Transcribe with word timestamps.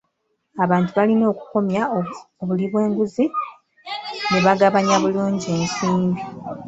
Abantu 0.63 0.89
balina 0.97 1.25
okukomya 1.33 1.81
obuli 2.41 2.65
bw'enguzi 2.71 3.25
ne 4.29 4.39
bagabanya 4.45 4.95
bulungi 5.03 5.47
ensimbi. 5.59 6.21